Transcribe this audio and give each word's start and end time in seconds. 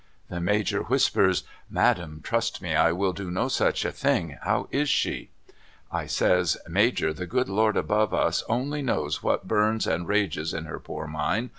The 0.29 0.41
Major 0.41 0.81
whispers,' 0.81 1.43
Madam, 1.79 2.21
trust 2.23 2.59
me 2.59 2.73
I 2.73 2.91
will 2.91 3.13
do 3.13 3.29
no 3.29 3.47
such 3.49 3.85
a 3.85 3.91
thing. 3.91 4.35
How 4.41 4.67
is 4.71 4.89
she?' 4.89 5.29
I 5.91 6.07
says' 6.07 6.57
Major 6.67 7.13
the 7.13 7.27
good 7.27 7.47
Lord 7.49 7.77
above 7.77 8.11
us 8.11 8.43
only 8.49 8.81
knows 8.81 9.21
what 9.21 9.47
burns 9.47 9.85
and 9.85 10.07
rages 10.07 10.55
in 10.55 10.65
her 10.65 10.79
poor 10.79 11.05
mind. 11.05 11.49